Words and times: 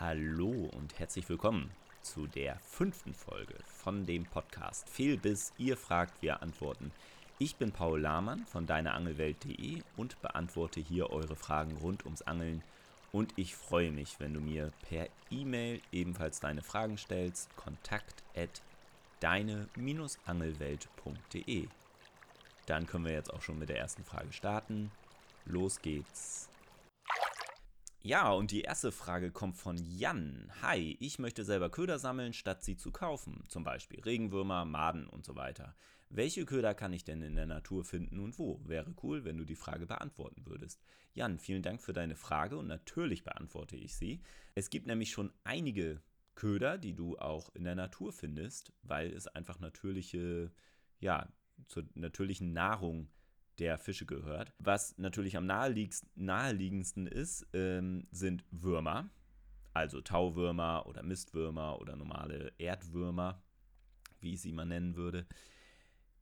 Hallo 0.00 0.68
und 0.78 0.98
herzlich 0.98 1.28
willkommen 1.28 1.70
zu 2.00 2.26
der 2.26 2.58
fünften 2.60 3.12
Folge 3.12 3.56
von 3.66 4.06
dem 4.06 4.24
Podcast 4.24 4.88
Fehlbiss, 4.88 5.52
ihr 5.58 5.76
fragt, 5.76 6.22
wir 6.22 6.40
antworten. 6.40 6.90
Ich 7.38 7.56
bin 7.56 7.70
Paul 7.70 8.00
Lahmann 8.00 8.46
von 8.46 8.66
deineangelwelt.de 8.66 9.82
und 9.98 10.18
beantworte 10.22 10.80
hier 10.80 11.10
eure 11.10 11.36
Fragen 11.36 11.76
rund 11.76 12.06
ums 12.06 12.22
Angeln. 12.22 12.62
Und 13.12 13.34
ich 13.36 13.54
freue 13.54 13.92
mich, 13.92 14.18
wenn 14.20 14.32
du 14.32 14.40
mir 14.40 14.72
per 14.88 15.06
E-Mail 15.30 15.82
ebenfalls 15.92 16.40
deine 16.40 16.62
Fragen 16.62 16.96
stellst. 16.96 17.54
Kontakt 17.56 18.22
at 18.34 18.62
deine-angelwelt.de. 19.20 21.68
Dann 22.64 22.86
können 22.86 23.04
wir 23.04 23.12
jetzt 23.12 23.34
auch 23.34 23.42
schon 23.42 23.58
mit 23.58 23.68
der 23.68 23.80
ersten 23.80 24.04
Frage 24.04 24.32
starten. 24.32 24.90
Los 25.44 25.82
geht's. 25.82 26.49
Ja, 28.02 28.32
und 28.32 28.50
die 28.50 28.62
erste 28.62 28.92
Frage 28.92 29.30
kommt 29.30 29.58
von 29.58 29.76
Jan. 29.76 30.50
Hi, 30.62 30.96
ich 31.00 31.18
möchte 31.18 31.44
selber 31.44 31.68
Köder 31.68 31.98
sammeln, 31.98 32.32
statt 32.32 32.64
sie 32.64 32.78
zu 32.78 32.92
kaufen. 32.92 33.44
Zum 33.48 33.62
Beispiel 33.62 34.00
Regenwürmer, 34.00 34.64
Maden 34.64 35.06
und 35.06 35.26
so 35.26 35.36
weiter. 35.36 35.76
Welche 36.08 36.46
Köder 36.46 36.72
kann 36.72 36.94
ich 36.94 37.04
denn 37.04 37.20
in 37.20 37.36
der 37.36 37.44
Natur 37.44 37.84
finden 37.84 38.18
und 38.20 38.38
wo? 38.38 38.58
Wäre 38.64 38.94
cool, 39.02 39.24
wenn 39.24 39.36
du 39.36 39.44
die 39.44 39.54
Frage 39.54 39.86
beantworten 39.86 40.46
würdest. 40.46 40.80
Jan, 41.12 41.38
vielen 41.38 41.62
Dank 41.62 41.82
für 41.82 41.92
deine 41.92 42.16
Frage 42.16 42.56
und 42.56 42.68
natürlich 42.68 43.22
beantworte 43.22 43.76
ich 43.76 43.94
sie. 43.94 44.22
Es 44.54 44.70
gibt 44.70 44.86
nämlich 44.86 45.10
schon 45.10 45.30
einige 45.44 46.00
Köder, 46.36 46.78
die 46.78 46.94
du 46.94 47.18
auch 47.18 47.54
in 47.54 47.64
der 47.64 47.74
Natur 47.74 48.14
findest, 48.14 48.72
weil 48.82 49.12
es 49.12 49.26
einfach 49.26 49.60
natürliche, 49.60 50.50
ja, 51.00 51.28
zur 51.68 51.84
natürlichen 51.94 52.54
Nahrung 52.54 53.10
der 53.60 53.78
Fische 53.78 54.06
gehört. 54.06 54.52
Was 54.58 54.96
natürlich 54.98 55.36
am 55.36 55.46
naheliegendsten 55.46 57.06
ist, 57.06 57.46
ähm, 57.52 58.06
sind 58.10 58.44
Würmer, 58.50 59.10
also 59.74 60.00
Tauwürmer 60.00 60.86
oder 60.86 61.02
Mistwürmer 61.02 61.80
oder 61.80 61.94
normale 61.94 62.52
Erdwürmer, 62.58 63.42
wie 64.20 64.34
ich 64.34 64.40
sie 64.40 64.52
mal 64.52 64.64
nennen 64.64 64.96
würde. 64.96 65.26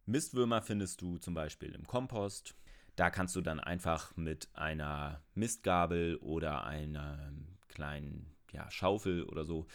Mistwürmer 0.05 0.63
findest 0.63 1.01
du 1.01 1.19
zum 1.19 1.35
Beispiel 1.35 1.75
im 1.75 1.87
Kompost. 1.87 2.55
Da 2.97 3.11
kannst 3.11 3.37
du 3.37 3.41
dann 3.41 3.61
einfach 3.61 4.17
mit 4.17 4.49
einer 4.55 5.23
Mistgabel 5.35 6.17
oder 6.17 6.65
einer 6.65 7.33
kleinen 7.69 8.35
ja, 8.53 8.71
Schaufel 8.71 9.23
oder 9.25 9.45
so 9.45 9.67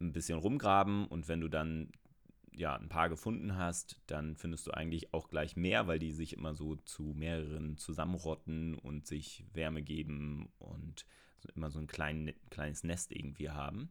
ein 0.00 0.12
bisschen 0.12 0.38
rumgraben 0.38 1.06
und 1.06 1.28
wenn 1.28 1.40
du 1.40 1.48
dann 1.48 1.90
ja, 2.54 2.76
ein 2.76 2.88
paar 2.88 3.08
gefunden 3.08 3.56
hast, 3.56 4.00
dann 4.06 4.36
findest 4.36 4.66
du 4.66 4.70
eigentlich 4.70 5.12
auch 5.12 5.28
gleich 5.28 5.56
mehr, 5.56 5.86
weil 5.86 5.98
die 5.98 6.12
sich 6.12 6.34
immer 6.34 6.54
so 6.54 6.76
zu 6.76 7.14
mehreren 7.16 7.76
zusammenrotten 7.76 8.78
und 8.78 9.06
sich 9.06 9.44
Wärme 9.52 9.82
geben 9.82 10.48
und 10.58 11.04
immer 11.54 11.70
so 11.70 11.78
ein 11.78 11.86
klein, 11.86 12.32
kleines 12.50 12.84
Nest 12.84 13.12
irgendwie 13.12 13.50
haben. 13.50 13.90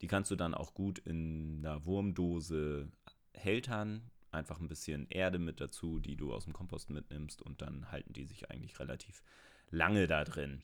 Die 0.00 0.06
kannst 0.06 0.30
du 0.30 0.36
dann 0.36 0.54
auch 0.54 0.74
gut 0.74 0.98
in 0.98 1.58
einer 1.64 1.84
Wurmdose 1.84 2.90
hältern, 3.34 4.10
einfach 4.30 4.60
ein 4.60 4.68
bisschen 4.68 5.06
Erde 5.10 5.38
mit 5.38 5.60
dazu, 5.60 6.00
die 6.00 6.16
du 6.16 6.32
aus 6.32 6.44
dem 6.44 6.52
Kompost 6.52 6.90
mitnimmst 6.90 7.42
und 7.42 7.62
dann 7.62 7.90
halten 7.90 8.12
die 8.12 8.24
sich 8.24 8.50
eigentlich 8.50 8.78
relativ 8.80 9.22
lange 9.70 10.06
da 10.06 10.24
drin. 10.24 10.62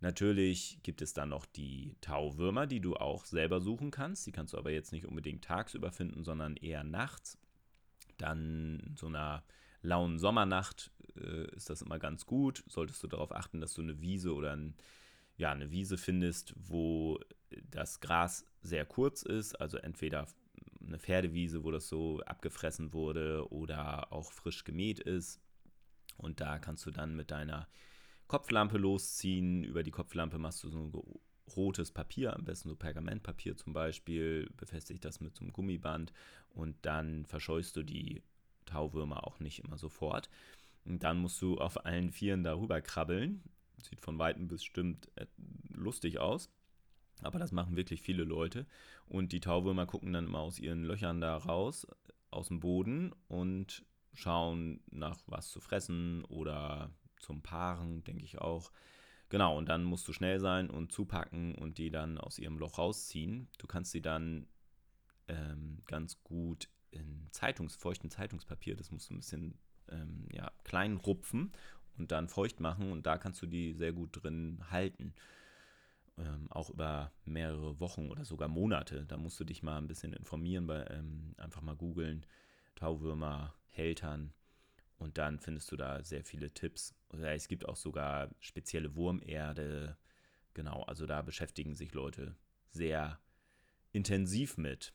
Natürlich 0.00 0.80
gibt 0.82 1.02
es 1.02 1.12
dann 1.12 1.28
noch 1.28 1.44
die 1.44 1.94
Tauwürmer, 2.00 2.66
die 2.66 2.80
du 2.80 2.96
auch 2.96 3.26
selber 3.26 3.60
suchen 3.60 3.90
kannst. 3.90 4.26
Die 4.26 4.32
kannst 4.32 4.54
du 4.54 4.58
aber 4.58 4.70
jetzt 4.70 4.92
nicht 4.92 5.04
unbedingt 5.04 5.44
tagsüber 5.44 5.92
finden, 5.92 6.24
sondern 6.24 6.56
eher 6.56 6.84
nachts. 6.84 7.38
Dann 8.16 8.94
so 8.96 9.06
einer 9.06 9.44
lauen 9.82 10.18
Sommernacht 10.18 10.90
äh, 11.16 11.54
ist 11.54 11.68
das 11.68 11.82
immer 11.82 11.98
ganz 11.98 12.24
gut. 12.24 12.64
Solltest 12.66 13.02
du 13.02 13.08
darauf 13.08 13.34
achten, 13.34 13.60
dass 13.60 13.74
du 13.74 13.82
eine 13.82 14.00
Wiese 14.00 14.34
oder 14.34 14.52
ein, 14.56 14.74
ja, 15.36 15.52
eine 15.52 15.70
Wiese 15.70 15.98
findest, 15.98 16.54
wo 16.56 17.20
das 17.70 18.00
Gras 18.00 18.46
sehr 18.62 18.86
kurz 18.86 19.22
ist. 19.22 19.60
Also 19.60 19.76
entweder 19.76 20.26
eine 20.86 20.98
Pferdewiese, 20.98 21.62
wo 21.62 21.70
das 21.70 21.88
so 21.88 22.20
abgefressen 22.20 22.94
wurde 22.94 23.50
oder 23.52 24.12
auch 24.12 24.32
frisch 24.32 24.64
gemäht 24.64 24.98
ist. 24.98 25.40
Und 26.16 26.40
da 26.40 26.58
kannst 26.58 26.86
du 26.86 26.90
dann 26.90 27.16
mit 27.16 27.30
deiner 27.30 27.68
Kopflampe 28.30 28.78
losziehen. 28.78 29.64
Über 29.64 29.82
die 29.82 29.90
Kopflampe 29.90 30.38
machst 30.38 30.62
du 30.62 30.68
so 30.68 30.78
ein 30.78 30.92
rotes 31.56 31.90
Papier, 31.90 32.36
am 32.36 32.44
besten 32.44 32.68
so 32.68 32.76
Pergamentpapier 32.76 33.56
zum 33.56 33.72
Beispiel, 33.72 34.48
befestigt 34.56 35.04
das 35.04 35.18
mit 35.18 35.34
so 35.34 35.40
einem 35.40 35.52
Gummiband 35.52 36.12
und 36.50 36.76
dann 36.82 37.26
verscheust 37.26 37.74
du 37.74 37.82
die 37.82 38.22
Tauwürmer 38.66 39.26
auch 39.26 39.40
nicht 39.40 39.64
immer 39.64 39.78
sofort. 39.78 40.30
Und 40.84 41.02
dann 41.02 41.18
musst 41.18 41.42
du 41.42 41.58
auf 41.58 41.84
allen 41.84 42.12
Vieren 42.12 42.44
darüber 42.44 42.80
krabbeln. 42.80 43.42
Sieht 43.82 44.00
von 44.00 44.20
Weitem 44.20 44.46
bestimmt 44.46 45.10
äh, 45.16 45.26
lustig 45.68 46.20
aus. 46.20 46.52
Aber 47.22 47.40
das 47.40 47.50
machen 47.50 47.74
wirklich 47.74 48.00
viele 48.00 48.22
Leute. 48.22 48.64
Und 49.06 49.32
die 49.32 49.40
Tauwürmer 49.40 49.86
gucken 49.86 50.12
dann 50.12 50.26
immer 50.26 50.38
aus 50.38 50.60
ihren 50.60 50.84
Löchern 50.84 51.20
da 51.20 51.36
raus, 51.36 51.84
aus 52.30 52.46
dem 52.46 52.60
Boden 52.60 53.12
und 53.26 53.84
schauen 54.12 54.84
nach 54.88 55.18
was 55.26 55.50
zu 55.50 55.60
fressen 55.60 56.24
oder 56.26 56.92
zum 57.20 57.42
Paaren, 57.42 58.02
denke 58.04 58.24
ich 58.24 58.38
auch. 58.38 58.72
Genau, 59.28 59.56
und 59.56 59.68
dann 59.68 59.84
musst 59.84 60.08
du 60.08 60.12
schnell 60.12 60.40
sein 60.40 60.68
und 60.68 60.90
zupacken 60.90 61.54
und 61.54 61.78
die 61.78 61.90
dann 61.90 62.18
aus 62.18 62.38
ihrem 62.38 62.58
Loch 62.58 62.78
rausziehen. 62.78 63.48
Du 63.58 63.66
kannst 63.66 63.92
sie 63.92 64.02
dann 64.02 64.48
ähm, 65.28 65.78
ganz 65.86 66.22
gut 66.24 66.68
in 66.90 67.28
Zeitungs, 67.30 67.76
feuchten 67.76 68.10
Zeitungspapier, 68.10 68.74
das 68.74 68.90
musst 68.90 69.08
du 69.08 69.14
ein 69.14 69.18
bisschen 69.18 69.58
ähm, 69.88 70.26
ja, 70.32 70.50
klein 70.64 70.96
rupfen 70.96 71.52
und 71.96 72.10
dann 72.10 72.28
feucht 72.28 72.58
machen 72.58 72.90
und 72.90 73.06
da 73.06 73.18
kannst 73.18 73.40
du 73.42 73.46
die 73.46 73.72
sehr 73.72 73.92
gut 73.92 74.22
drin 74.22 74.58
halten. 74.70 75.14
Ähm, 76.18 76.50
auch 76.50 76.70
über 76.70 77.12
mehrere 77.24 77.78
Wochen 77.78 78.10
oder 78.10 78.24
sogar 78.24 78.48
Monate. 78.48 79.06
Da 79.06 79.16
musst 79.16 79.38
du 79.38 79.44
dich 79.44 79.62
mal 79.62 79.78
ein 79.78 79.86
bisschen 79.86 80.12
informieren, 80.12 80.66
bei, 80.66 80.84
ähm, 80.90 81.34
einfach 81.38 81.62
mal 81.62 81.76
googeln, 81.76 82.26
Tauwürmer, 82.74 83.54
Hältern 83.68 84.32
und 85.00 85.16
dann 85.16 85.40
findest 85.40 85.72
du 85.72 85.76
da 85.76 86.04
sehr 86.04 86.22
viele 86.24 86.52
Tipps. 86.52 86.94
Oder 87.08 87.32
es 87.32 87.48
gibt 87.48 87.66
auch 87.66 87.76
sogar 87.76 88.28
spezielle 88.38 88.94
Wurmerde. 88.94 89.96
Genau, 90.52 90.82
also 90.82 91.06
da 91.06 91.22
beschäftigen 91.22 91.74
sich 91.74 91.94
Leute 91.94 92.36
sehr 92.70 93.18
intensiv 93.92 94.58
mit. 94.58 94.92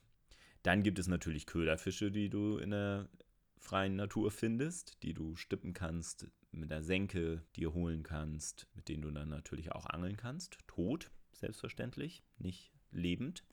Dann 0.61 0.83
gibt 0.83 0.99
es 0.99 1.07
natürlich 1.07 1.47
Köderfische, 1.47 2.11
die 2.11 2.29
du 2.29 2.57
in 2.57 2.69
der 2.69 3.09
freien 3.57 3.95
Natur 3.95 4.29
findest, 4.29 5.01
die 5.01 5.15
du 5.15 5.35
stippen 5.35 5.73
kannst, 5.73 6.27
mit 6.51 6.69
der 6.69 6.83
Senke 6.83 7.43
dir 7.55 7.73
holen 7.73 8.03
kannst, 8.03 8.67
mit 8.75 8.87
denen 8.89 9.01
du 9.01 9.11
dann 9.11 9.29
natürlich 9.29 9.71
auch 9.71 9.87
angeln 9.87 10.17
kannst. 10.17 10.59
Tot, 10.67 11.09
selbstverständlich, 11.33 12.23
nicht 12.37 12.71
lebend. 12.91 13.43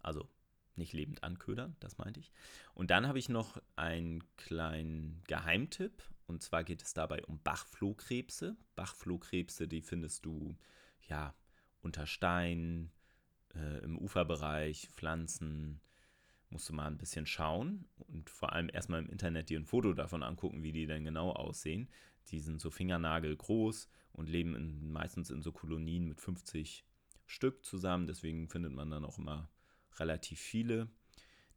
Also 0.00 0.30
nicht 0.78 0.92
lebend 0.92 1.22
anködern, 1.22 1.76
das 1.80 1.98
meinte 1.98 2.20
ich. 2.20 2.30
Und 2.74 2.90
dann 2.90 3.06
habe 3.06 3.18
ich 3.18 3.28
noch 3.28 3.60
einen 3.76 4.22
kleinen 4.36 5.22
Geheimtipp. 5.26 6.02
Und 6.26 6.42
zwar 6.42 6.64
geht 6.64 6.82
es 6.82 6.94
dabei 6.94 7.24
um 7.24 7.40
Bachflohkrebse. 7.42 8.56
Bachflohkrebse, 8.74 9.68
die 9.68 9.82
findest 9.82 10.24
du 10.26 10.56
ja 11.08 11.34
unter 11.82 12.06
Stein, 12.06 12.90
äh, 13.54 13.78
im 13.84 13.98
Uferbereich, 13.98 14.88
Pflanzen. 14.90 15.80
Musst 16.50 16.68
du 16.68 16.72
mal 16.72 16.86
ein 16.86 16.98
bisschen 16.98 17.26
schauen 17.26 17.86
und 17.96 18.30
vor 18.30 18.52
allem 18.52 18.70
erstmal 18.72 19.00
im 19.00 19.10
Internet 19.10 19.50
dir 19.50 19.58
ein 19.58 19.66
Foto 19.66 19.92
davon 19.92 20.22
angucken, 20.22 20.62
wie 20.62 20.72
die 20.72 20.86
denn 20.86 21.04
genau 21.04 21.32
aussehen. 21.32 21.88
Die 22.28 22.40
sind 22.40 22.60
so 22.60 22.70
fingernagelgroß 22.70 23.88
und 24.12 24.28
leben 24.28 24.54
in, 24.54 24.92
meistens 24.92 25.30
in 25.30 25.42
so 25.42 25.52
Kolonien 25.52 26.08
mit 26.08 26.20
50 26.20 26.84
Stück 27.26 27.64
zusammen. 27.64 28.06
Deswegen 28.06 28.48
findet 28.48 28.72
man 28.72 28.90
dann 28.90 29.04
auch 29.04 29.18
immer 29.18 29.48
relativ 30.00 30.40
viele. 30.40 30.88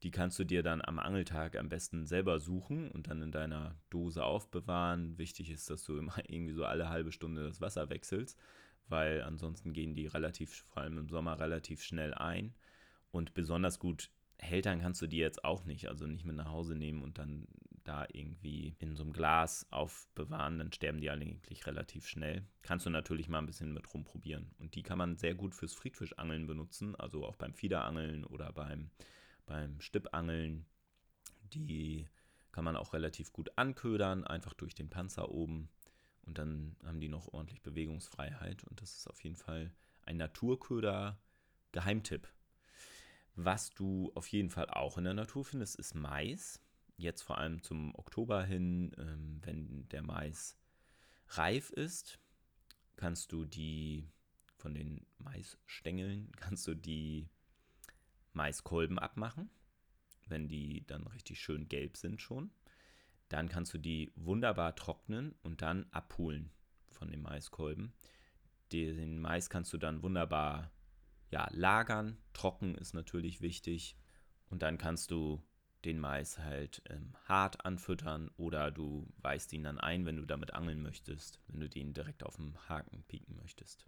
Die 0.03 0.11
kannst 0.11 0.39
du 0.39 0.45
dir 0.45 0.63
dann 0.63 0.81
am 0.81 0.97
Angeltag 0.97 1.57
am 1.57 1.67
besten 1.67 2.05
selber 2.05 2.39
suchen 2.39 2.89
und 2.91 3.07
dann 3.07 3.21
in 3.21 3.31
deiner 3.31 3.75
Dose 3.89 4.23
aufbewahren. 4.23 5.17
Wichtig 5.17 5.49
ist, 5.49 5.69
dass 5.69 5.83
du 5.83 5.97
immer 5.97 6.17
irgendwie 6.27 6.53
so 6.53 6.65
alle 6.65 6.89
halbe 6.89 7.11
Stunde 7.11 7.43
das 7.43 7.59
Wasser 7.59 7.89
wechselst, 7.89 8.39
weil 8.87 9.21
ansonsten 9.23 9.73
gehen 9.73 9.95
die 9.95 10.07
relativ, 10.07 10.63
vor 10.69 10.83
allem 10.83 10.97
im 10.97 11.09
Sommer, 11.09 11.39
relativ 11.39 11.83
schnell 11.83 12.13
ein. 12.13 12.53
Und 13.11 13.33
besonders 13.33 13.79
gut 13.79 14.09
Hältern 14.37 14.79
kannst 14.79 15.01
du 15.01 15.07
die 15.07 15.17
jetzt 15.17 15.43
auch 15.43 15.65
nicht, 15.65 15.89
also 15.89 16.07
nicht 16.07 16.25
mit 16.25 16.35
nach 16.35 16.49
Hause 16.49 16.75
nehmen 16.75 17.03
und 17.03 17.17
dann 17.17 17.47
da 17.89 18.05
irgendwie 18.13 18.75
in 18.77 18.95
so 18.95 19.01
einem 19.01 19.13
Glas 19.13 19.65
aufbewahren, 19.71 20.59
dann 20.59 20.71
sterben 20.71 21.01
die 21.01 21.09
eigentlich 21.09 21.65
relativ 21.65 22.07
schnell. 22.07 22.45
Kannst 22.61 22.85
du 22.85 22.91
natürlich 22.91 23.27
mal 23.27 23.39
ein 23.39 23.47
bisschen 23.47 23.73
mit 23.73 23.91
rumprobieren. 23.91 24.53
Und 24.59 24.75
die 24.75 24.83
kann 24.83 24.99
man 24.99 25.17
sehr 25.17 25.33
gut 25.33 25.55
fürs 25.55 25.73
Friedfischangeln 25.73 26.45
benutzen, 26.45 26.95
also 26.95 27.25
auch 27.25 27.35
beim 27.35 27.55
Fiederangeln 27.55 28.25
oder 28.25 28.53
beim, 28.53 28.91
beim 29.47 29.81
Stippangeln. 29.81 30.67
Die 31.41 32.07
kann 32.51 32.63
man 32.63 32.75
auch 32.75 32.93
relativ 32.93 33.33
gut 33.33 33.57
anködern, 33.57 34.23
einfach 34.23 34.53
durch 34.53 34.75
den 34.75 34.91
Panzer 34.91 35.31
oben. 35.31 35.71
Und 36.27 36.37
dann 36.37 36.75
haben 36.85 36.99
die 36.99 37.09
noch 37.09 37.33
ordentlich 37.33 37.63
Bewegungsfreiheit. 37.63 38.65
Und 38.65 38.83
das 38.83 38.97
ist 38.97 39.09
auf 39.09 39.23
jeden 39.23 39.37
Fall 39.37 39.73
ein 40.03 40.17
Naturköder-Geheimtipp. 40.17 42.27
Was 43.35 43.71
du 43.71 44.11
auf 44.13 44.27
jeden 44.27 44.51
Fall 44.51 44.69
auch 44.69 44.99
in 44.99 45.05
der 45.05 45.15
Natur 45.15 45.43
findest, 45.43 45.75
ist 45.77 45.95
Mais. 45.95 46.61
Jetzt 46.99 47.21
vor 47.21 47.37
allem 47.37 47.63
zum 47.63 47.95
Oktober 47.95 48.43
hin, 48.43 48.91
ähm, 48.97 49.39
wenn 49.41 49.87
der 49.87 50.01
Mais 50.01 50.57
reif 51.29 51.69
ist, 51.69 52.19
kannst 52.97 53.31
du 53.31 53.45
die 53.45 54.11
von 54.57 54.73
den 54.73 55.05
Maisstängeln 55.17 56.29
kannst 56.35 56.67
du 56.67 56.75
die 56.75 57.29
Maiskolben 58.33 58.99
abmachen, 58.99 59.49
wenn 60.27 60.49
die 60.49 60.85
dann 60.87 61.07
richtig 61.07 61.39
schön 61.39 61.69
gelb 61.69 61.95
sind 61.95 62.21
schon. 62.21 62.51
Dann 63.29 63.47
kannst 63.47 63.73
du 63.73 63.77
die 63.77 64.11
wunderbar 64.15 64.75
trocknen 64.75 65.33
und 65.41 65.61
dann 65.61 65.85
abholen 65.91 66.51
von 66.89 67.09
den 67.09 67.21
Maiskolben. 67.21 67.93
Den 68.73 69.21
Mais 69.21 69.49
kannst 69.49 69.71
du 69.71 69.77
dann 69.77 70.03
wunderbar 70.03 70.69
ja, 71.31 71.47
lagern. 71.53 72.17
Trocken 72.33 72.75
ist 72.75 72.93
natürlich 72.93 73.39
wichtig. 73.39 73.95
Und 74.49 74.63
dann 74.63 74.77
kannst 74.77 75.11
du 75.11 75.41
den 75.85 75.99
Mais 75.99 76.39
halt 76.39 76.81
ähm, 76.89 77.13
hart 77.25 77.65
anfüttern 77.65 78.29
oder 78.37 78.71
du 78.71 79.07
weißt 79.21 79.53
ihn 79.53 79.63
dann 79.63 79.79
ein, 79.79 80.05
wenn 80.05 80.17
du 80.17 80.25
damit 80.25 80.53
angeln 80.53 80.81
möchtest, 80.81 81.39
wenn 81.47 81.61
du 81.61 81.69
den 81.69 81.93
direkt 81.93 82.23
auf 82.23 82.35
dem 82.35 82.53
Haken 82.67 83.03
pieken 83.07 83.35
möchtest. 83.37 83.85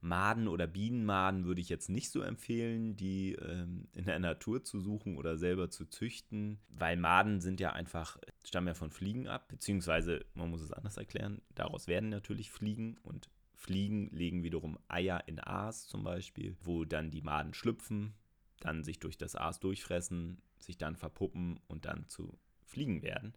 Maden 0.00 0.46
oder 0.46 0.66
Bienenmaden 0.66 1.44
würde 1.44 1.60
ich 1.60 1.68
jetzt 1.68 1.88
nicht 1.88 2.10
so 2.10 2.20
empfehlen, 2.20 2.96
die 2.96 3.32
ähm, 3.32 3.88
in 3.92 4.04
der 4.04 4.18
Natur 4.18 4.62
zu 4.62 4.80
suchen 4.80 5.16
oder 5.16 5.36
selber 5.36 5.70
zu 5.70 5.86
züchten, 5.86 6.58
weil 6.68 6.96
Maden 6.96 7.40
sind 7.40 7.60
ja 7.60 7.72
einfach, 7.72 8.18
stammen 8.44 8.68
ja 8.68 8.74
von 8.74 8.90
Fliegen 8.90 9.26
ab, 9.26 9.48
beziehungsweise 9.48 10.24
man 10.34 10.50
muss 10.50 10.60
es 10.60 10.72
anders 10.72 10.96
erklären, 10.96 11.40
daraus 11.54 11.88
werden 11.88 12.10
natürlich 12.10 12.50
Fliegen 12.50 12.98
und 13.02 13.30
Fliegen 13.54 14.10
legen 14.10 14.42
wiederum 14.42 14.78
Eier 14.86 15.24
in 15.26 15.40
Aas 15.40 15.86
zum 15.86 16.04
Beispiel, 16.04 16.56
wo 16.62 16.84
dann 16.84 17.10
die 17.10 17.22
Maden 17.22 17.54
schlüpfen, 17.54 18.14
dann 18.60 18.84
sich 18.84 18.98
durch 18.98 19.18
das 19.18 19.36
Aas 19.36 19.60
durchfressen, 19.60 20.40
sich 20.58 20.78
dann 20.78 20.96
verpuppen 20.96 21.60
und 21.68 21.84
dann 21.84 22.08
zu 22.08 22.38
Fliegen 22.64 23.02
werden. 23.02 23.34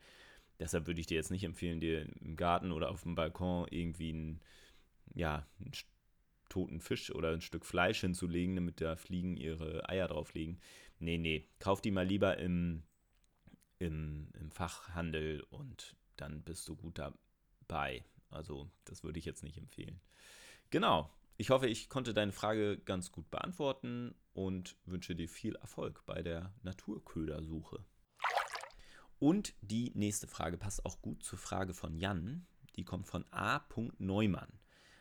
Deshalb 0.59 0.87
würde 0.87 0.99
ich 0.99 1.07
dir 1.07 1.15
jetzt 1.15 1.31
nicht 1.31 1.43
empfehlen, 1.43 1.79
dir 1.79 2.07
im 2.21 2.35
Garten 2.35 2.71
oder 2.71 2.89
auf 2.89 3.03
dem 3.03 3.15
Balkon 3.15 3.67
irgendwie 3.69 4.09
einen, 4.09 4.41
ja, 5.13 5.47
einen 5.59 5.71
toten 6.49 6.81
Fisch 6.81 7.11
oder 7.11 7.31
ein 7.31 7.41
Stück 7.41 7.65
Fleisch 7.65 8.01
hinzulegen, 8.01 8.55
damit 8.55 8.81
da 8.81 8.95
Fliegen 8.95 9.37
ihre 9.37 9.87
Eier 9.87 10.07
drauflegen. 10.07 10.59
Nee, 10.99 11.17
nee, 11.17 11.47
kauf 11.59 11.81
die 11.81 11.91
mal 11.91 12.05
lieber 12.05 12.37
im, 12.37 12.83
im, 13.77 14.29
im 14.37 14.51
Fachhandel 14.51 15.41
und 15.49 15.95
dann 16.17 16.43
bist 16.43 16.67
du 16.67 16.75
gut 16.75 16.99
dabei. 16.99 18.03
Also, 18.29 18.69
das 18.83 19.03
würde 19.03 19.19
ich 19.19 19.25
jetzt 19.25 19.43
nicht 19.43 19.57
empfehlen. 19.57 20.01
Genau. 20.69 21.09
Ich 21.41 21.51
hoffe, 21.51 21.67
ich 21.67 21.87
konnte 21.87 22.13
deine 22.13 22.33
Frage 22.33 22.77
ganz 22.79 23.13
gut 23.13 23.31
beantworten 23.31 24.13
und 24.33 24.75
wünsche 24.83 25.15
dir 25.15 25.29
viel 25.29 25.55
Erfolg 25.55 26.05
bei 26.05 26.21
der 26.21 26.53
Naturködersuche. 26.63 27.85
Und 29.19 29.53
die 29.61 29.93
nächste 29.95 30.27
Frage 30.27 30.57
passt 30.57 30.85
auch 30.85 31.01
gut 31.01 31.23
zur 31.23 31.39
Frage 31.39 31.73
von 31.73 31.95
Jan. 31.95 32.45
Die 32.75 32.83
kommt 32.83 33.07
von 33.07 33.23
A. 33.31 33.61
Neumann. 33.99 34.51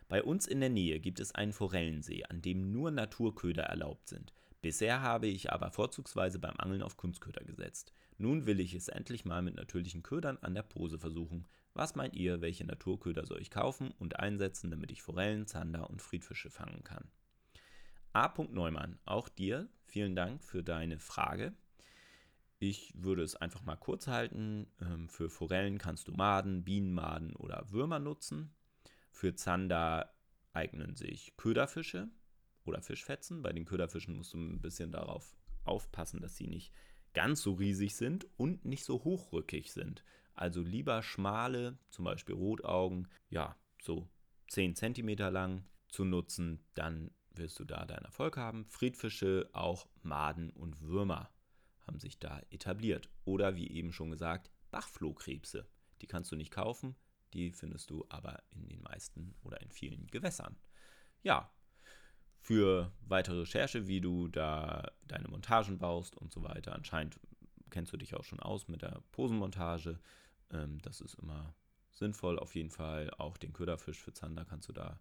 Bei 0.07 0.23
uns 0.23 0.47
in 0.47 0.61
der 0.61 0.71
Nähe 0.71 1.01
gibt 1.01 1.19
es 1.19 1.35
einen 1.35 1.53
Forellensee, 1.53 2.23
an 2.29 2.41
dem 2.41 2.71
nur 2.71 2.93
Naturköder 2.93 3.65
erlaubt 3.65 4.07
sind. 4.07 4.33
Bisher 4.63 5.03
habe 5.03 5.27
ich 5.27 5.53
aber 5.53 5.73
vorzugsweise 5.73 6.39
beim 6.39 6.55
Angeln 6.59 6.83
auf 6.83 6.97
Kunstköder 6.97 7.43
gesetzt. 7.43 7.93
Nun 8.17 8.47
will 8.47 8.61
ich 8.61 8.75
es 8.75 8.87
endlich 8.87 9.25
mal 9.25 9.43
mit 9.43 9.57
natürlichen 9.57 10.05
Ködern 10.05 10.39
an 10.41 10.55
der 10.55 10.63
Pose 10.63 11.01
versuchen. 11.01 11.49
Was 11.79 11.95
meint 11.95 12.17
ihr, 12.17 12.41
welche 12.41 12.65
Naturköder 12.65 13.25
soll 13.25 13.41
ich 13.41 13.53
kaufen 13.53 13.93
und 14.01 14.19
einsetzen, 14.19 14.69
damit 14.69 14.91
ich 14.91 15.01
Forellen, 15.01 15.47
Zander 15.47 15.89
und 15.89 16.03
Friedfische 16.03 16.51
fangen 16.51 16.83
kann? 16.83 17.09
A. 18.13 18.35
Neumann, 18.51 18.99
auch 19.05 19.29
dir 19.29 19.69
vielen 19.85 20.17
Dank 20.17 20.43
für 20.43 20.65
deine 20.65 20.99
Frage. 20.99 21.55
Ich 22.59 22.93
würde 22.97 23.23
es 23.23 23.37
einfach 23.37 23.63
mal 23.63 23.77
kurz 23.77 24.09
halten. 24.09 24.67
Ähm, 24.81 25.09
für 25.09 25.31
Forellen 25.31 25.79
kannst 25.79 26.09
du 26.09 26.13
Maden, 26.15 26.65
Bienenmaden 26.65 27.37
oder 27.37 27.71
Würmer 27.71 28.01
nutzen. 28.01 28.53
Für 29.13 29.37
Zander 29.37 30.13
eignen 30.53 30.97
sich 30.97 31.37
Köderfische 31.37 32.09
oder 32.65 32.83
Fischfetzen. 32.83 33.41
Bei 33.41 33.53
den 33.53 33.67
Köderfischen 33.67 34.17
musst 34.17 34.35
du 34.35 34.39
ein 34.39 34.61
bisschen 34.61 34.91
darauf 34.91 35.37
aufpassen, 35.63 36.23
dass 36.23 36.37
sie 36.37 36.49
nicht 36.49 36.73
ganz 37.15 37.41
so 37.41 37.53
riesig 37.53 37.95
sind 37.95 38.27
und 38.37 38.65
nicht 38.65 38.83
so 38.83 39.05
hochrückig 39.05 39.73
sind. 39.73 40.03
Also 40.39 40.63
lieber 40.63 41.03
schmale, 41.03 41.77
zum 41.91 42.05
Beispiel 42.05 42.37
Rotaugen, 42.37 43.09
ja, 43.29 43.57
so 43.83 44.09
10 44.51 44.77
cm 44.77 45.17
lang 45.33 45.65
zu 45.89 46.05
nutzen, 46.05 46.65
dann 46.75 47.11
wirst 47.33 47.59
du 47.59 47.65
da 47.65 47.85
deinen 47.85 48.05
Erfolg 48.05 48.37
haben. 48.37 48.65
Friedfische, 48.69 49.51
auch 49.53 49.89
Maden 50.03 50.51
und 50.51 50.81
Würmer 50.81 51.29
haben 51.89 51.99
sich 51.99 52.21
da 52.21 52.41
etabliert. 52.51 53.11
Oder 53.25 53.57
wie 53.57 53.69
eben 53.69 53.93
schon 53.93 54.13
gesagt, 54.13 54.53
Bachflohkrebse. 54.71 55.67
Die 56.03 56.07
kannst 56.07 56.31
du 56.31 56.37
nicht 56.37 56.53
kaufen, 56.53 56.95
die 57.33 57.51
findest 57.51 57.91
du 57.91 58.07
aber 58.09 58.41
in 58.51 58.69
den 58.69 58.83
meisten 58.83 59.35
oder 59.43 59.61
in 59.61 59.73
vielen 59.73 60.07
Gewässern. 60.07 60.57
Ja, 61.25 61.51
für 62.39 62.93
weitere 63.01 63.41
Recherche, 63.41 63.89
wie 63.89 64.01
du 64.01 64.29
da 64.29 64.93
deine 65.03 65.27
Montagen 65.27 65.79
baust 65.79 66.17
und 66.17 66.33
so 66.33 66.45
weiter. 66.45 66.77
Anscheinend 66.77 67.19
kennst 67.71 67.93
du 67.93 67.97
dich 67.97 68.15
auch 68.15 68.25
schon 68.25 68.41
aus 68.41 68.69
mit 68.69 68.83
der 68.83 69.03
Posenmontage. 69.13 69.99
Ähm, 70.53 70.81
das 70.83 71.01
ist 71.01 71.15
immer 71.15 71.55
sinnvoll 71.91 72.39
auf 72.39 72.55
jeden 72.55 72.71
Fall. 72.71 73.11
Auch 73.19 73.37
den 73.37 73.53
Köderfisch 73.53 73.99
für 73.99 74.13
Zander 74.13 74.45
kannst 74.45 74.69
du 74.69 74.73
da 74.73 75.01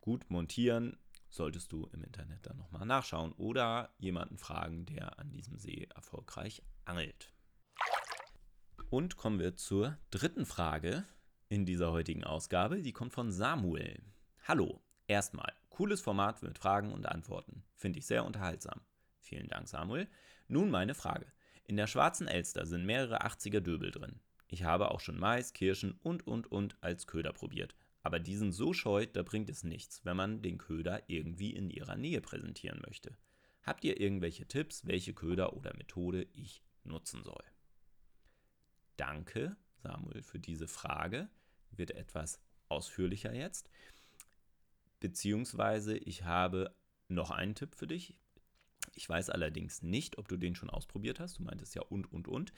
gut 0.00 0.30
montieren. 0.30 0.96
Solltest 1.28 1.72
du 1.72 1.86
im 1.92 2.02
Internet 2.02 2.46
dann 2.46 2.58
nochmal 2.58 2.84
nachschauen 2.84 3.32
oder 3.32 3.94
jemanden 3.98 4.36
fragen, 4.36 4.84
der 4.84 5.18
an 5.18 5.30
diesem 5.30 5.58
See 5.58 5.88
erfolgreich 5.94 6.62
angelt. 6.84 7.32
Und 8.90 9.16
kommen 9.16 9.38
wir 9.38 9.56
zur 9.56 9.96
dritten 10.10 10.44
Frage, 10.44 11.06
in 11.52 11.66
dieser 11.66 11.92
heutigen 11.92 12.24
Ausgabe. 12.24 12.80
Die 12.80 12.94
kommt 12.94 13.12
von 13.12 13.30
Samuel. 13.30 14.02
Hallo, 14.48 14.80
erstmal, 15.06 15.52
cooles 15.68 16.00
Format 16.00 16.42
mit 16.42 16.58
Fragen 16.58 16.92
und 16.92 17.04
Antworten. 17.04 17.62
Finde 17.76 17.98
ich 17.98 18.06
sehr 18.06 18.24
unterhaltsam. 18.24 18.80
Vielen 19.20 19.48
Dank, 19.48 19.68
Samuel. 19.68 20.08
Nun 20.48 20.70
meine 20.70 20.94
Frage. 20.94 21.26
In 21.64 21.76
der 21.76 21.88
schwarzen 21.88 22.26
Elster 22.26 22.64
sind 22.64 22.86
mehrere 22.86 23.26
80er 23.26 23.60
Döbel 23.60 23.90
drin. 23.90 24.18
Ich 24.52 24.64
habe 24.64 24.90
auch 24.90 25.00
schon 25.00 25.18
Mais, 25.18 25.54
Kirschen 25.54 25.92
und 26.02 26.26
und 26.26 26.52
und 26.52 26.76
als 26.82 27.06
Köder 27.06 27.32
probiert. 27.32 27.74
Aber 28.02 28.20
die 28.20 28.36
sind 28.36 28.52
so 28.52 28.74
scheu, 28.74 29.06
da 29.06 29.22
bringt 29.22 29.48
es 29.48 29.64
nichts, 29.64 30.04
wenn 30.04 30.14
man 30.14 30.42
den 30.42 30.58
Köder 30.58 31.02
irgendwie 31.06 31.54
in 31.54 31.70
ihrer 31.70 31.96
Nähe 31.96 32.20
präsentieren 32.20 32.82
möchte. 32.86 33.16
Habt 33.62 33.82
ihr 33.82 33.98
irgendwelche 33.98 34.46
Tipps, 34.46 34.86
welche 34.86 35.14
Köder 35.14 35.56
oder 35.56 35.74
Methode 35.74 36.26
ich 36.34 36.62
nutzen 36.84 37.22
soll? 37.22 37.42
Danke, 38.98 39.56
Samuel, 39.82 40.22
für 40.22 40.38
diese 40.38 40.68
Frage 40.68 41.30
wird 41.70 41.92
etwas 41.92 42.38
ausführlicher 42.68 43.32
jetzt. 43.32 43.70
Beziehungsweise 45.00 45.96
ich 45.96 46.24
habe 46.24 46.76
noch 47.08 47.30
einen 47.30 47.54
Tipp 47.54 47.74
für 47.74 47.86
dich. 47.86 48.18
Ich 48.96 49.08
weiß 49.08 49.30
allerdings 49.30 49.80
nicht, 49.80 50.18
ob 50.18 50.28
du 50.28 50.36
den 50.36 50.54
schon 50.54 50.68
ausprobiert 50.68 51.20
hast. 51.20 51.38
Du 51.38 51.42
meintest 51.42 51.74
ja 51.74 51.80
und, 51.80 52.12
und, 52.12 52.28
und. 52.28 52.52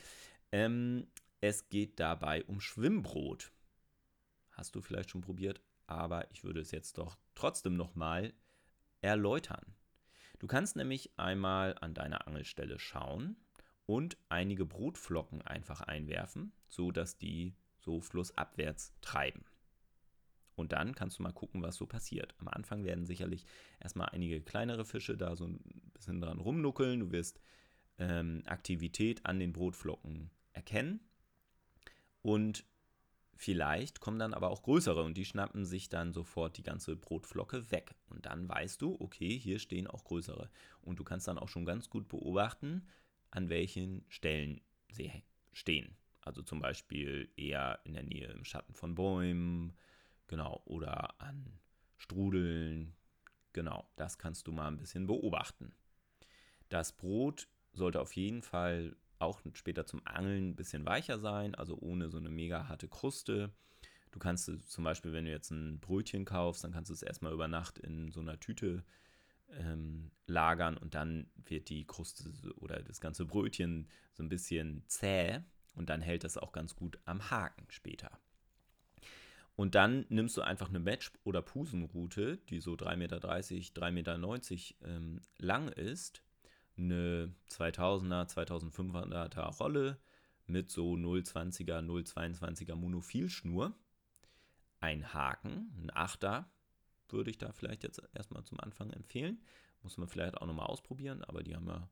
Ähm, 0.50 1.06
es 1.46 1.68
geht 1.68 2.00
dabei 2.00 2.42
um 2.46 2.58
Schwimmbrot. 2.58 3.52
Hast 4.52 4.74
du 4.74 4.80
vielleicht 4.80 5.10
schon 5.10 5.20
probiert, 5.20 5.60
aber 5.86 6.30
ich 6.30 6.42
würde 6.42 6.60
es 6.60 6.70
jetzt 6.70 6.96
doch 6.96 7.18
trotzdem 7.34 7.76
nochmal 7.76 8.32
erläutern. 9.02 9.74
Du 10.38 10.46
kannst 10.46 10.74
nämlich 10.74 11.18
einmal 11.18 11.76
an 11.82 11.92
deiner 11.92 12.26
Angelstelle 12.26 12.78
schauen 12.78 13.36
und 13.84 14.16
einige 14.30 14.64
Brotflocken 14.64 15.42
einfach 15.42 15.82
einwerfen, 15.82 16.54
so 16.66 16.90
dass 16.90 17.18
die 17.18 17.54
so 17.76 18.00
flussabwärts 18.00 18.94
treiben. 19.02 19.44
Und 20.54 20.72
dann 20.72 20.94
kannst 20.94 21.18
du 21.18 21.24
mal 21.24 21.32
gucken, 21.32 21.60
was 21.60 21.76
so 21.76 21.84
passiert. 21.84 22.34
Am 22.38 22.48
Anfang 22.48 22.84
werden 22.84 23.04
sicherlich 23.04 23.44
erstmal 23.80 24.08
einige 24.08 24.40
kleinere 24.40 24.86
Fische 24.86 25.18
da 25.18 25.36
so 25.36 25.46
ein 25.46 25.60
bisschen 25.92 26.22
dran 26.22 26.40
rumnuckeln. 26.40 27.00
Du 27.00 27.12
wirst 27.12 27.38
ähm, 27.98 28.42
Aktivität 28.46 29.26
an 29.26 29.38
den 29.38 29.52
Brotflocken 29.52 30.30
erkennen. 30.54 31.00
Und 32.24 32.64
vielleicht 33.36 34.00
kommen 34.00 34.18
dann 34.18 34.32
aber 34.32 34.48
auch 34.48 34.62
größere 34.62 35.02
und 35.02 35.18
die 35.18 35.26
schnappen 35.26 35.66
sich 35.66 35.90
dann 35.90 36.14
sofort 36.14 36.56
die 36.56 36.62
ganze 36.62 36.96
Brotflocke 36.96 37.70
weg. 37.70 37.94
Und 38.08 38.24
dann 38.24 38.48
weißt 38.48 38.80
du, 38.80 38.96
okay, 38.98 39.38
hier 39.38 39.58
stehen 39.58 39.86
auch 39.86 40.04
größere. 40.04 40.48
Und 40.80 40.98
du 40.98 41.04
kannst 41.04 41.28
dann 41.28 41.38
auch 41.38 41.50
schon 41.50 41.66
ganz 41.66 41.90
gut 41.90 42.08
beobachten, 42.08 42.88
an 43.30 43.50
welchen 43.50 44.06
Stellen 44.08 44.62
sie 44.90 45.12
stehen. 45.52 45.98
Also 46.22 46.40
zum 46.40 46.60
Beispiel 46.60 47.28
eher 47.36 47.78
in 47.84 47.92
der 47.92 48.04
Nähe 48.04 48.28
im 48.28 48.44
Schatten 48.44 48.72
von 48.72 48.94
Bäumen, 48.94 49.74
genau, 50.26 50.62
oder 50.64 51.20
an 51.20 51.60
Strudeln. 51.98 52.94
Genau, 53.52 53.86
das 53.96 54.16
kannst 54.16 54.46
du 54.46 54.52
mal 54.52 54.68
ein 54.68 54.78
bisschen 54.78 55.06
beobachten. 55.06 55.74
Das 56.70 56.92
Brot 56.92 57.48
sollte 57.74 58.00
auf 58.00 58.16
jeden 58.16 58.40
Fall 58.40 58.96
auch 59.18 59.40
später 59.54 59.86
zum 59.86 60.00
Angeln 60.06 60.50
ein 60.50 60.56
bisschen 60.56 60.84
weicher 60.86 61.18
sein, 61.18 61.54
also 61.54 61.78
ohne 61.78 62.10
so 62.10 62.18
eine 62.18 62.30
mega 62.30 62.68
harte 62.68 62.88
Kruste. 62.88 63.52
Du 64.10 64.18
kannst 64.18 64.50
zum 64.70 64.84
Beispiel, 64.84 65.12
wenn 65.12 65.24
du 65.24 65.30
jetzt 65.30 65.50
ein 65.50 65.80
Brötchen 65.80 66.24
kaufst, 66.24 66.62
dann 66.64 66.72
kannst 66.72 66.90
du 66.90 66.94
es 66.94 67.02
erstmal 67.02 67.32
über 67.32 67.48
Nacht 67.48 67.78
in 67.78 68.12
so 68.12 68.20
einer 68.20 68.38
Tüte 68.38 68.84
ähm, 69.50 70.10
lagern 70.26 70.76
und 70.76 70.94
dann 70.94 71.26
wird 71.36 71.68
die 71.68 71.86
Kruste 71.86 72.30
oder 72.56 72.82
das 72.82 73.00
ganze 73.00 73.24
Brötchen 73.24 73.88
so 74.12 74.22
ein 74.22 74.28
bisschen 74.28 74.84
zäh 74.86 75.40
und 75.74 75.90
dann 75.90 76.00
hält 76.00 76.24
das 76.24 76.38
auch 76.38 76.52
ganz 76.52 76.76
gut 76.76 76.98
am 77.04 77.30
Haken 77.30 77.66
später. 77.68 78.18
Und 79.56 79.76
dann 79.76 80.04
nimmst 80.08 80.36
du 80.36 80.42
einfach 80.42 80.68
eine 80.68 80.80
Match- 80.80 81.12
oder 81.22 81.40
Pusenroute, 81.40 82.38
die 82.48 82.60
so 82.60 82.72
3,30 82.74 82.96
Meter, 82.96 83.18
3,90 83.18 83.90
Meter 83.92 84.16
ähm, 84.84 85.20
lang 85.38 85.68
ist. 85.68 86.23
Eine 86.76 87.34
2000er, 87.50 88.28
2500er 88.28 89.56
Rolle 89.58 89.98
mit 90.46 90.70
so 90.70 90.94
0,20er, 90.94 91.80
0,22er 91.80 92.74
Monophilschnur. 92.74 93.74
Ein 94.80 95.14
Haken, 95.14 95.72
ein 95.78 95.90
Achter, 95.94 96.50
würde 97.08 97.30
ich 97.30 97.38
da 97.38 97.52
vielleicht 97.52 97.84
jetzt 97.84 98.02
erstmal 98.14 98.44
zum 98.44 98.60
Anfang 98.60 98.90
empfehlen. 98.90 99.42
Muss 99.82 99.96
man 99.98 100.08
vielleicht 100.08 100.36
auch 100.36 100.46
nochmal 100.46 100.66
ausprobieren, 100.66 101.22
aber 101.24 101.42
die 101.42 101.54
haben 101.54 101.68
ja, 101.68 101.88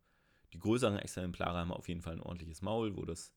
die 0.53 0.59
größeren 0.59 0.99
Exemplare 0.99 1.59
haben 1.59 1.73
auf 1.73 1.89
jeden 1.89 2.03
Fall 2.03 2.15
ein 2.15 2.23
ordentliches 2.23 2.63
Maul, 2.63 2.97
wo 2.97 3.05
das 3.05 3.33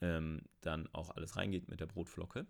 ähm, 0.00 0.42
dann 0.60 0.88
auch 0.92 1.10
alles 1.10 1.36
reingeht 1.36 1.68
mit 1.68 1.80
der 1.80 1.86
Brotflocke. 1.86 2.46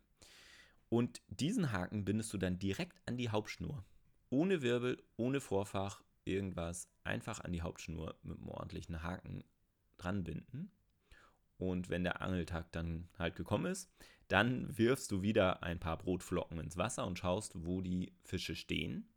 Und 0.88 1.22
diesen 1.28 1.72
Haken 1.72 2.04
bindest 2.04 2.32
du 2.32 2.38
dann 2.38 2.58
direkt 2.58 3.00
an 3.06 3.16
die 3.16 3.30
Hauptschnur. 3.30 3.84
Ohne 4.30 4.62
Wirbel, 4.62 5.02
ohne 5.16 5.40
Vorfach, 5.40 6.02
irgendwas. 6.24 6.88
Einfach 7.04 7.40
an 7.40 7.52
die 7.52 7.62
Hauptschnur 7.62 8.16
mit 8.22 8.38
einem 8.38 8.48
ordentlichen 8.48 9.02
Haken 9.02 9.44
dran 9.98 10.24
binden. 10.24 10.70
Und 11.58 11.90
wenn 11.90 12.02
der 12.02 12.22
Angeltag 12.22 12.72
dann 12.72 13.08
halt 13.18 13.36
gekommen 13.36 13.66
ist, 13.66 13.90
dann 14.28 14.76
wirfst 14.76 15.10
du 15.12 15.22
wieder 15.22 15.62
ein 15.62 15.78
paar 15.78 15.98
Brotflocken 15.98 16.58
ins 16.58 16.76
Wasser 16.76 17.06
und 17.06 17.18
schaust, 17.18 17.52
wo 17.54 17.80
die 17.80 18.12
Fische 18.24 18.56
stehen. 18.56 19.08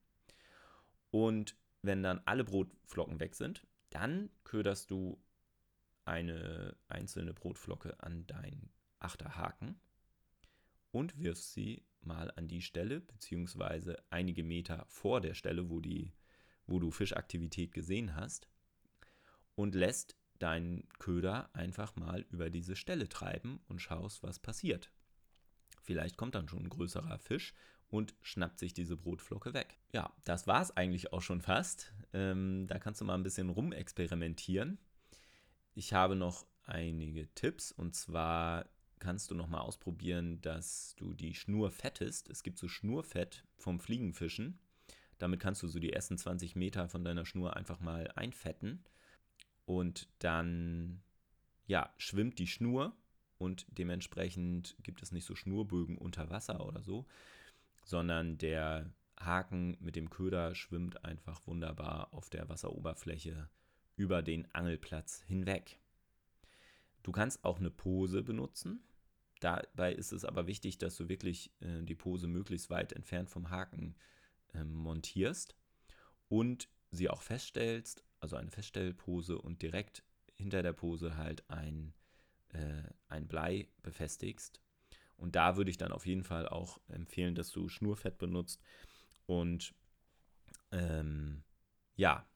Und 1.09 1.55
wenn 1.81 2.03
dann 2.03 2.21
alle 2.25 2.43
Brotflocken 2.43 3.19
weg 3.19 3.35
sind, 3.35 3.65
dann 3.89 4.29
köderst 4.43 4.91
du 4.91 5.21
eine 6.03 6.75
einzelne 6.87 7.33
Brotflocke 7.33 8.01
an 8.03 8.27
deinen 8.27 8.69
Achterhaken 8.99 9.79
und 10.91 11.17
wirfst 11.17 11.53
sie 11.53 11.83
mal 12.01 12.31
an 12.35 12.47
die 12.47 12.61
Stelle, 12.61 13.01
beziehungsweise 13.01 13.97
einige 14.09 14.43
Meter 14.43 14.85
vor 14.87 15.21
der 15.21 15.33
Stelle, 15.33 15.69
wo, 15.69 15.79
die, 15.79 16.13
wo 16.67 16.79
du 16.79 16.91
Fischaktivität 16.91 17.73
gesehen 17.73 18.15
hast, 18.15 18.47
und 19.55 19.73
lässt 19.73 20.15
deinen 20.39 20.87
Köder 20.99 21.49
einfach 21.53 21.95
mal 21.95 22.25
über 22.29 22.49
diese 22.49 22.75
Stelle 22.75 23.07
treiben 23.07 23.61
und 23.67 23.81
schaust, 23.81 24.21
was 24.21 24.39
passiert. 24.39 24.91
Vielleicht 25.81 26.17
kommt 26.17 26.35
dann 26.35 26.49
schon 26.49 26.63
ein 26.63 26.69
größerer 26.69 27.19
Fisch 27.19 27.53
und 27.87 28.15
schnappt 28.21 28.59
sich 28.59 28.73
diese 28.73 28.97
Brotflocke 28.97 29.53
weg. 29.53 29.77
Ja, 29.93 30.11
das 30.23 30.47
war 30.47 30.61
es 30.61 30.75
eigentlich 30.75 31.13
auch 31.13 31.21
schon 31.21 31.41
fast. 31.41 31.93
Ähm, 32.13 32.65
da 32.67 32.79
kannst 32.79 33.01
du 33.01 33.05
mal 33.05 33.15
ein 33.15 33.23
bisschen 33.23 33.49
rumexperimentieren. 33.49 34.79
Ich 35.73 35.93
habe 35.93 36.15
noch 36.15 36.45
einige 36.63 37.33
Tipps 37.35 37.71
und 37.71 37.95
zwar 37.95 38.67
kannst 38.99 39.29
du 39.29 39.35
nochmal 39.35 39.61
ausprobieren, 39.61 40.41
dass 40.41 40.95
du 40.95 41.13
die 41.13 41.35
Schnur 41.35 41.69
fettest. 41.69 42.29
Es 42.29 42.43
gibt 42.43 42.57
so 42.57 42.67
Schnurfett 42.67 43.45
vom 43.57 43.79
Fliegenfischen. 43.79 44.59
Damit 45.17 45.39
kannst 45.39 45.63
du 45.63 45.67
so 45.67 45.79
die 45.79 45.93
ersten 45.93 46.17
20 46.17 46.55
Meter 46.55 46.89
von 46.89 47.03
deiner 47.03 47.25
Schnur 47.25 47.55
einfach 47.55 47.79
mal 47.79 48.09
einfetten. 48.15 48.83
Und 49.65 50.09
dann, 50.19 51.01
ja, 51.67 51.93
schwimmt 51.97 52.37
die 52.39 52.47
Schnur 52.47 52.95
und 53.37 53.65
dementsprechend 53.69 54.75
gibt 54.83 55.01
es 55.01 55.11
nicht 55.11 55.25
so 55.25 55.35
Schnurbögen 55.35 55.97
unter 55.97 56.29
Wasser 56.29 56.65
oder 56.65 56.83
so, 56.83 57.05
sondern 57.83 58.37
der 58.37 58.93
Haken 59.19 59.77
mit 59.79 59.95
dem 59.95 60.09
Köder 60.09 60.53
schwimmt 60.53 61.03
einfach 61.05 61.45
wunderbar 61.47 62.13
auf 62.13 62.29
der 62.29 62.47
Wasseroberfläche 62.49 63.49
über 63.95 64.21
den 64.21 64.53
Angelplatz 64.53 65.21
hinweg. 65.21 65.79
Du 67.01 67.11
kannst 67.11 67.43
auch 67.45 67.59
eine 67.59 67.71
Pose 67.71 68.23
benutzen. 68.23 68.83
Dabei 69.39 69.93
ist 69.93 70.11
es 70.11 70.25
aber 70.25 70.47
wichtig, 70.47 70.77
dass 70.77 70.97
du 70.97 71.07
wirklich 71.07 71.51
äh, 71.61 71.83
die 71.83 71.95
Pose 71.95 72.27
möglichst 72.27 72.69
weit 72.69 72.93
entfernt 72.93 73.29
vom 73.29 73.49
Haken 73.49 73.95
äh, 73.95 74.15
montierst 74.53 75.55
und 76.29 76.69
sie 76.91 77.09
auch 77.09 77.21
feststellst, 77.21 78.03
also 78.19 78.35
eine 78.35 78.51
Feststellpose 78.51 79.37
und 79.37 79.61
direkt 79.61 80.03
hinter 80.33 80.63
der 80.63 80.73
Pose 80.73 81.17
halt 81.17 81.49
ein, 81.49 81.93
äh, 82.49 82.83
ein 83.07 83.27
Blei 83.27 83.69
befestigst. 83.81 84.61
Und 85.17 85.35
da 85.35 85.55
würde 85.55 85.71
ich 85.71 85.77
dann 85.77 85.91
auf 85.91 86.05
jeden 86.05 86.23
Fall 86.23 86.47
auch 86.47 86.79
empfehlen, 86.89 87.35
dass 87.35 87.51
du 87.51 87.69
Schnurfett 87.69 88.17
benutzt 88.17 88.61
und 89.25 89.73
ähm, 90.71 91.43
ja, 91.95 92.27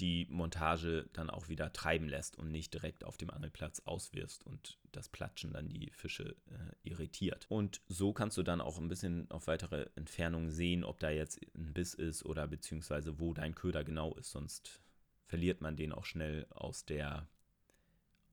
die 0.00 0.26
Montage 0.28 1.08
dann 1.12 1.30
auch 1.30 1.48
wieder 1.48 1.72
treiben 1.72 2.08
lässt 2.08 2.36
und 2.36 2.50
nicht 2.50 2.74
direkt 2.74 3.04
auf 3.04 3.16
dem 3.16 3.30
Angelplatz 3.30 3.80
auswirfst 3.84 4.44
und 4.44 4.78
das 4.90 5.08
Platschen 5.08 5.52
dann 5.52 5.68
die 5.68 5.90
Fische 5.90 6.36
äh, 6.50 6.88
irritiert. 6.88 7.46
Und 7.48 7.80
so 7.88 8.12
kannst 8.12 8.36
du 8.36 8.42
dann 8.42 8.60
auch 8.60 8.78
ein 8.78 8.88
bisschen 8.88 9.30
auf 9.30 9.46
weitere 9.46 9.88
Entfernung 9.94 10.50
sehen, 10.50 10.84
ob 10.84 10.98
da 10.98 11.10
jetzt 11.10 11.40
ein 11.54 11.72
Biss 11.72 11.94
ist 11.94 12.24
oder 12.24 12.48
beziehungsweise 12.48 13.20
wo 13.20 13.34
dein 13.34 13.54
Köder 13.54 13.84
genau 13.84 14.14
ist, 14.14 14.32
sonst 14.32 14.80
verliert 15.26 15.60
man 15.60 15.76
den 15.76 15.92
auch 15.92 16.04
schnell 16.04 16.46
aus, 16.50 16.84
der, 16.84 17.28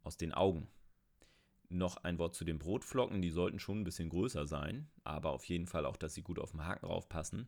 aus 0.03 0.17
den 0.17 0.33
Augen. 0.33 0.67
Noch 1.69 1.97
ein 1.97 2.17
Wort 2.17 2.35
zu 2.35 2.43
den 2.43 2.59
Brotflocken, 2.59 3.21
die 3.21 3.29
sollten 3.29 3.59
schon 3.59 3.81
ein 3.81 3.85
bisschen 3.85 4.09
größer 4.09 4.45
sein, 4.45 4.89
aber 5.03 5.31
auf 5.31 5.45
jeden 5.45 5.67
Fall 5.67 5.85
auch, 5.85 5.95
dass 5.95 6.15
sie 6.15 6.21
gut 6.21 6.39
auf 6.39 6.51
den 6.51 6.65
Haken 6.65 6.87
raufpassen. 6.87 7.47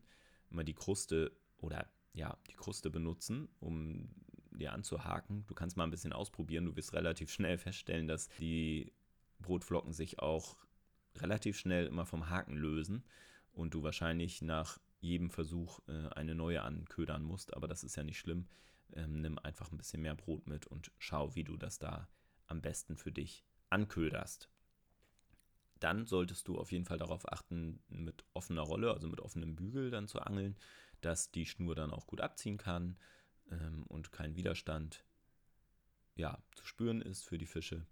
Immer 0.50 0.64
die 0.64 0.74
Kruste 0.74 1.36
oder 1.58 1.86
ja, 2.14 2.38
die 2.48 2.54
Kruste 2.54 2.90
benutzen, 2.90 3.48
um 3.60 4.08
dir 4.52 4.72
anzuhaken. 4.72 5.44
Du 5.46 5.54
kannst 5.54 5.76
mal 5.76 5.84
ein 5.84 5.90
bisschen 5.90 6.12
ausprobieren. 6.12 6.64
Du 6.64 6.76
wirst 6.76 6.94
relativ 6.94 7.30
schnell 7.30 7.58
feststellen, 7.58 8.06
dass 8.06 8.28
die 8.38 8.92
Brotflocken 9.40 9.92
sich 9.92 10.20
auch 10.20 10.56
relativ 11.16 11.58
schnell 11.58 11.86
immer 11.86 12.06
vom 12.06 12.30
Haken 12.30 12.56
lösen 12.56 13.04
und 13.52 13.74
du 13.74 13.82
wahrscheinlich 13.82 14.42
nach 14.42 14.78
jedem 15.00 15.30
Versuch 15.30 15.80
äh, 15.88 16.08
eine 16.10 16.34
neue 16.34 16.62
anködern 16.62 17.22
musst. 17.22 17.54
Aber 17.54 17.68
das 17.68 17.84
ist 17.84 17.96
ja 17.96 18.04
nicht 18.04 18.18
schlimm. 18.18 18.46
Ähm, 18.94 19.20
nimm 19.20 19.38
einfach 19.38 19.70
ein 19.70 19.76
bisschen 19.76 20.02
mehr 20.02 20.14
Brot 20.14 20.46
mit 20.46 20.66
und 20.66 20.92
schau, 20.98 21.34
wie 21.34 21.44
du 21.44 21.56
das 21.56 21.78
da 21.78 22.08
am 22.46 22.62
besten 22.62 22.96
für 22.96 23.12
dich 23.12 23.44
anköderst. 23.70 24.48
Dann 25.80 26.06
solltest 26.06 26.48
du 26.48 26.58
auf 26.58 26.72
jeden 26.72 26.84
Fall 26.84 26.98
darauf 26.98 27.30
achten, 27.30 27.82
mit 27.88 28.24
offener 28.32 28.62
Rolle, 28.62 28.92
also 28.92 29.08
mit 29.08 29.20
offenem 29.20 29.56
Bügel 29.56 29.90
dann 29.90 30.08
zu 30.08 30.20
angeln, 30.20 30.56
dass 31.04 31.30
die 31.30 31.46
Schnur 31.46 31.74
dann 31.74 31.90
auch 31.90 32.06
gut 32.06 32.20
abziehen 32.20 32.56
kann 32.56 32.96
ähm, 33.50 33.84
und 33.88 34.12
kein 34.12 34.36
Widerstand 34.36 35.04
ja, 36.16 36.38
zu 36.52 36.64
spüren 36.66 37.02
ist 37.02 37.24
für 37.24 37.38
die 37.38 37.46
Fische. 37.46 37.86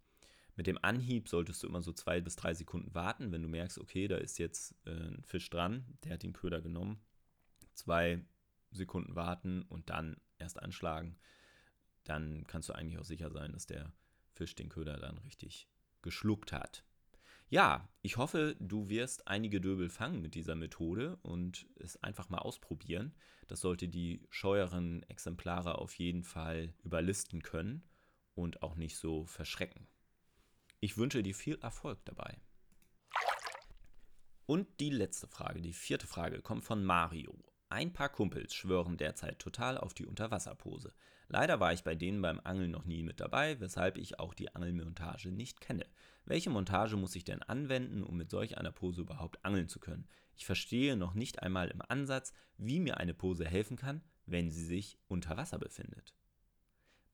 Mit 0.54 0.66
dem 0.66 0.78
Anhieb 0.82 1.28
solltest 1.28 1.62
du 1.62 1.66
immer 1.66 1.82
so 1.82 1.92
zwei 1.92 2.20
bis 2.20 2.36
drei 2.36 2.54
Sekunden 2.54 2.94
warten, 2.94 3.32
wenn 3.32 3.42
du 3.42 3.48
merkst, 3.48 3.78
okay, 3.78 4.06
da 4.06 4.16
ist 4.16 4.38
jetzt 4.38 4.74
äh, 4.84 4.90
ein 4.90 5.24
Fisch 5.24 5.48
dran, 5.50 5.84
der 6.04 6.14
hat 6.14 6.22
den 6.22 6.34
Köder 6.34 6.60
genommen. 6.60 7.00
Zwei 7.74 8.22
Sekunden 8.70 9.16
warten 9.16 9.62
und 9.62 9.90
dann 9.90 10.16
erst 10.38 10.62
anschlagen. 10.62 11.16
Dann 12.04 12.46
kannst 12.46 12.68
du 12.68 12.74
eigentlich 12.74 12.98
auch 12.98 13.04
sicher 13.04 13.30
sein, 13.30 13.52
dass 13.52 13.66
der 13.66 13.92
Fisch 14.34 14.54
den 14.54 14.68
Köder 14.68 14.98
dann 14.98 15.18
richtig 15.18 15.68
geschluckt 16.02 16.52
hat. 16.52 16.84
Ja, 17.52 17.86
ich 18.00 18.16
hoffe, 18.16 18.56
du 18.60 18.88
wirst 18.88 19.28
einige 19.28 19.60
Döbel 19.60 19.90
fangen 19.90 20.22
mit 20.22 20.34
dieser 20.34 20.54
Methode 20.54 21.18
und 21.20 21.66
es 21.76 22.02
einfach 22.02 22.30
mal 22.30 22.38
ausprobieren. 22.38 23.14
Das 23.46 23.60
sollte 23.60 23.88
die 23.88 24.26
scheueren 24.30 25.02
Exemplare 25.10 25.76
auf 25.76 25.92
jeden 25.98 26.24
Fall 26.24 26.72
überlisten 26.82 27.42
können 27.42 27.82
und 28.34 28.62
auch 28.62 28.74
nicht 28.76 28.96
so 28.96 29.26
verschrecken. 29.26 29.86
Ich 30.80 30.96
wünsche 30.96 31.22
dir 31.22 31.34
viel 31.34 31.58
Erfolg 31.60 32.02
dabei. 32.06 32.40
Und 34.46 34.80
die 34.80 34.88
letzte 34.88 35.26
Frage, 35.26 35.60
die 35.60 35.74
vierte 35.74 36.06
Frage, 36.06 36.40
kommt 36.40 36.64
von 36.64 36.82
Mario. 36.82 37.34
Ein 37.72 37.94
paar 37.94 38.10
Kumpels 38.10 38.52
schwören 38.52 38.98
derzeit 38.98 39.38
total 39.38 39.78
auf 39.78 39.94
die 39.94 40.04
Unterwasserpose. 40.04 40.92
Leider 41.28 41.58
war 41.58 41.72
ich 41.72 41.82
bei 41.82 41.94
denen 41.94 42.20
beim 42.20 42.38
Angeln 42.44 42.70
noch 42.70 42.84
nie 42.84 43.02
mit 43.02 43.18
dabei, 43.18 43.58
weshalb 43.60 43.96
ich 43.96 44.20
auch 44.20 44.34
die 44.34 44.54
Angelmontage 44.54 45.32
nicht 45.32 45.62
kenne. 45.62 45.86
Welche 46.26 46.50
Montage 46.50 46.98
muss 46.98 47.16
ich 47.16 47.24
denn 47.24 47.42
anwenden, 47.42 48.02
um 48.02 48.18
mit 48.18 48.28
solch 48.28 48.58
einer 48.58 48.72
Pose 48.72 49.00
überhaupt 49.00 49.42
angeln 49.42 49.68
zu 49.68 49.80
können? 49.80 50.06
Ich 50.36 50.44
verstehe 50.44 50.98
noch 50.98 51.14
nicht 51.14 51.42
einmal 51.42 51.68
im 51.68 51.80
Ansatz, 51.88 52.34
wie 52.58 52.78
mir 52.78 52.98
eine 52.98 53.14
Pose 53.14 53.46
helfen 53.46 53.78
kann, 53.78 54.02
wenn 54.26 54.50
sie 54.50 54.66
sich 54.66 54.98
unter 55.08 55.38
Wasser 55.38 55.58
befindet. 55.58 56.12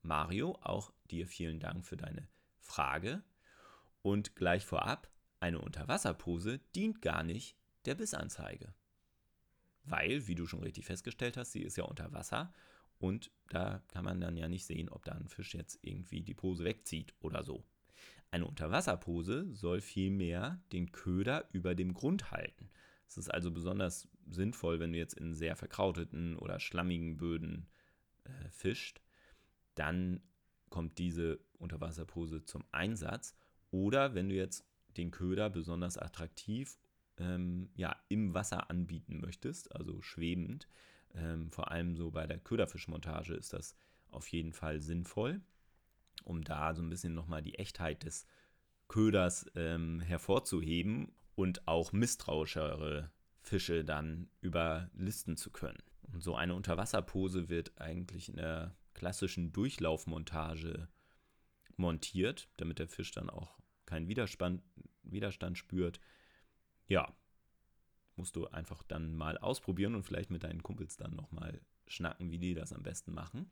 Mario, 0.01 0.59
auch 0.61 0.91
dir 1.09 1.25
vielen 1.25 1.61
Dank 1.61 1.85
für 1.85 1.95
deine 1.95 2.27
Frage. 2.59 3.23
Und 4.01 4.35
gleich 4.35 4.65
vorab, 4.65 5.09
eine 5.39 5.61
Unterwasserpose 5.61 6.59
dient 6.75 7.01
gar 7.01 7.23
nicht 7.23 7.55
der 7.85 7.95
Bissanzeige. 7.95 8.73
Weil, 9.89 10.27
wie 10.27 10.35
du 10.35 10.45
schon 10.45 10.63
richtig 10.63 10.85
festgestellt 10.85 11.37
hast, 11.37 11.51
sie 11.51 11.61
ist 11.61 11.77
ja 11.77 11.83
unter 11.83 12.13
Wasser 12.13 12.53
und 12.99 13.31
da 13.47 13.81
kann 13.87 14.05
man 14.05 14.21
dann 14.21 14.37
ja 14.37 14.47
nicht 14.47 14.65
sehen, 14.65 14.89
ob 14.89 15.05
da 15.05 15.13
ein 15.13 15.29
Fisch 15.29 15.55
jetzt 15.55 15.79
irgendwie 15.81 16.21
die 16.21 16.33
Pose 16.33 16.63
wegzieht 16.63 17.13
oder 17.21 17.43
so. 17.43 17.63
Eine 18.31 18.45
Unterwasserpose 18.45 19.47
soll 19.55 19.81
vielmehr 19.81 20.61
den 20.71 20.91
Köder 20.91 21.49
über 21.51 21.73
dem 21.73 21.93
Grund 21.93 22.31
halten. 22.31 22.69
Es 23.07 23.17
ist 23.17 23.29
also 23.29 23.51
besonders 23.51 24.07
sinnvoll, 24.29 24.79
wenn 24.79 24.91
du 24.93 24.99
jetzt 24.99 25.15
in 25.15 25.33
sehr 25.33 25.55
verkrauteten 25.55 26.37
oder 26.37 26.59
schlammigen 26.59 27.17
Böden 27.17 27.67
äh, 28.25 28.49
fischt. 28.51 29.01
Dann 29.73 30.21
kommt 30.69 30.99
diese 30.99 31.39
Unterwasserpose 31.57 32.45
zum 32.45 32.63
Einsatz. 32.71 33.35
Oder 33.71 34.13
wenn 34.13 34.29
du 34.29 34.35
jetzt 34.35 34.67
den 34.97 35.09
Köder 35.09 35.49
besonders 35.49 35.97
attraktiv 35.97 36.77
ähm, 37.19 37.69
ja, 37.75 37.95
im 38.07 38.33
Wasser 38.33 38.69
anbieten 38.69 39.19
möchtest, 39.19 39.75
also 39.75 40.01
schwebend. 40.01 40.67
Ähm, 41.15 41.51
vor 41.51 41.71
allem 41.71 41.95
so 41.95 42.11
bei 42.11 42.27
der 42.27 42.39
Köderfischmontage 42.39 43.33
ist 43.33 43.53
das 43.53 43.75
auf 44.09 44.27
jeden 44.27 44.53
Fall 44.53 44.79
sinnvoll, 44.79 45.41
um 46.23 46.43
da 46.43 46.73
so 46.73 46.81
ein 46.81 46.89
bisschen 46.89 47.13
nochmal 47.13 47.41
die 47.41 47.55
Echtheit 47.55 48.03
des 48.03 48.25
Köders 48.87 49.45
ähm, 49.55 50.01
hervorzuheben 50.01 51.11
und 51.35 51.67
auch 51.67 51.91
misstrauischere 51.91 53.11
Fische 53.41 53.85
dann 53.85 54.29
überlisten 54.41 55.37
zu 55.37 55.51
können. 55.51 55.81
Und 56.11 56.23
so 56.23 56.35
eine 56.35 56.55
Unterwasserpose 56.55 57.49
wird 57.49 57.79
eigentlich 57.79 58.29
in 58.29 58.37
der 58.37 58.75
klassischen 58.93 59.53
Durchlaufmontage 59.53 60.89
montiert, 61.77 62.49
damit 62.57 62.79
der 62.79 62.87
Fisch 62.87 63.11
dann 63.11 63.29
auch 63.29 63.59
keinen 63.85 64.07
Widerstand, 64.07 64.61
Widerstand 65.03 65.57
spürt. 65.57 65.99
Ja, 66.89 67.15
musst 68.15 68.35
du 68.35 68.47
einfach 68.47 68.83
dann 68.83 69.15
mal 69.15 69.37
ausprobieren 69.37 69.95
und 69.95 70.03
vielleicht 70.03 70.31
mit 70.31 70.43
deinen 70.43 70.63
Kumpels 70.63 70.97
dann 70.97 71.15
nochmal 71.15 71.61
schnacken, 71.87 72.31
wie 72.31 72.39
die 72.39 72.53
das 72.53 72.73
am 72.73 72.83
besten 72.83 73.13
machen. 73.13 73.49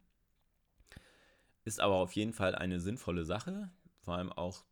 Ist 1.63 1.79
aber 1.79 1.95
auf 1.95 2.13
jeden 2.13 2.33
Fall 2.33 2.55
eine 2.55 2.79
sinnvolle 2.79 3.25
Sache, 3.25 3.69
vor 4.01 4.15
allem 4.15 4.31
auch 4.31 4.65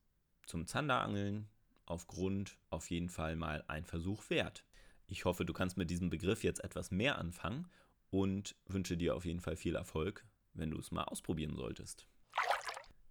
zum 0.46 0.66
Zanderangeln 0.66 1.48
auf 1.86 2.08
Grund 2.08 2.58
auf 2.70 2.90
jeden 2.90 3.10
Fall 3.10 3.36
mal 3.36 3.64
ein 3.68 3.86
Versuch 3.86 4.30
wert. 4.30 4.66
Ich 5.08 5.26
hoffe, 5.26 5.46
du 5.46 5.54
kannst 5.54 5.78
mit 5.78 5.90
diesem 5.92 6.10
Begriff 6.10 6.44
jetzt 6.44 6.64
etwas 6.64 6.90
mehr 6.90 7.20
anfangen 7.20 7.68
und 8.10 8.56
wünsche 8.66 8.98
dir 8.98 9.16
auf 9.16 9.26
jeden 9.26 9.42
Fall 9.42 9.56
viel 9.56 9.76
Erfolg, 9.76 10.26
wenn 10.54 10.72
du 10.72 10.80
es 10.80 10.90
mal 10.90 11.04
ausprobieren 11.04 11.56
solltest. 11.56 12.08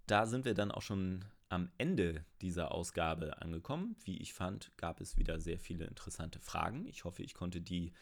Da 0.06 0.26
sind 0.26 0.44
wir 0.44 0.54
dann 0.54 0.70
auch 0.70 0.82
schon 0.82 1.24
am 1.48 1.70
Ende 1.78 2.24
dieser 2.42 2.72
Ausgabe 2.72 3.40
angekommen. 3.40 3.96
Wie 4.04 4.18
ich 4.18 4.34
fand, 4.34 4.72
gab 4.76 5.00
es 5.00 5.16
wieder 5.16 5.40
sehr 5.40 5.58
viele 5.58 5.86
interessante 5.86 6.40
Fragen. 6.40 6.86
Ich 6.86 7.04
hoffe, 7.04 7.22
ich 7.22 7.34
konnte 7.34 7.60
die 7.60 7.92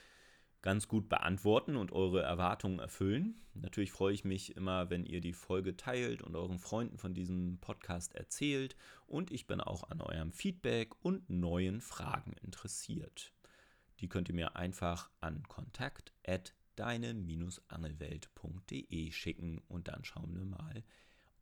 ganz 0.62 0.88
gut 0.88 1.08
beantworten 1.08 1.76
und 1.76 1.92
eure 1.92 2.22
Erwartungen 2.22 2.78
erfüllen. 2.78 3.40
Natürlich 3.54 3.92
freue 3.92 4.14
ich 4.14 4.24
mich 4.24 4.56
immer, 4.56 4.88
wenn 4.90 5.04
ihr 5.04 5.20
die 5.20 5.32
Folge 5.32 5.76
teilt 5.76 6.22
und 6.22 6.36
euren 6.36 6.60
Freunden 6.60 6.98
von 6.98 7.14
diesem 7.14 7.58
Podcast 7.60 8.14
erzählt. 8.14 8.76
Und 9.06 9.32
ich 9.32 9.46
bin 9.46 9.60
auch 9.60 9.90
an 9.90 10.00
eurem 10.00 10.32
Feedback 10.32 10.94
und 11.04 11.28
neuen 11.28 11.80
Fragen 11.80 12.34
interessiert. 12.42 13.32
Die 13.98 14.08
könnt 14.08 14.28
ihr 14.28 14.34
mir 14.34 14.56
einfach 14.56 15.10
an 15.20 15.42
kontakt 15.48 16.12
deine-angelwelt.de 16.76 19.12
schicken 19.12 19.60
und 19.68 19.88
dann 19.88 20.04
schauen 20.04 20.34
wir 20.34 20.44
mal, 20.44 20.84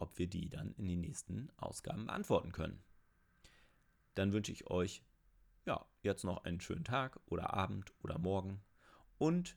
ob 0.00 0.18
wir 0.18 0.26
die 0.26 0.48
dann 0.48 0.72
in 0.74 0.86
den 0.86 1.00
nächsten 1.00 1.50
Ausgaben 1.56 2.06
beantworten 2.06 2.52
können. 2.52 2.82
Dann 4.14 4.32
wünsche 4.32 4.52
ich 4.52 4.70
euch 4.70 5.02
ja, 5.66 5.84
jetzt 6.02 6.24
noch 6.24 6.44
einen 6.44 6.60
schönen 6.60 6.84
Tag 6.84 7.20
oder 7.26 7.54
Abend 7.54 7.92
oder 8.02 8.18
Morgen 8.18 8.60
und 9.18 9.56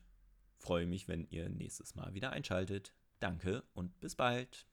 freue 0.58 0.86
mich, 0.86 1.08
wenn 1.08 1.26
ihr 1.30 1.48
nächstes 1.48 1.94
Mal 1.94 2.14
wieder 2.14 2.30
einschaltet. 2.30 2.94
Danke 3.20 3.64
und 3.74 4.00
bis 4.00 4.14
bald. 4.14 4.66